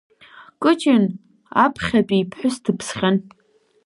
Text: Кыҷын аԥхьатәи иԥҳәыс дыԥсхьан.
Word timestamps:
Кыҷын 0.61 1.03
аԥхьатәи 1.63 2.19
иԥҳәыс 2.21 2.55
дыԥсхьан. 2.63 3.17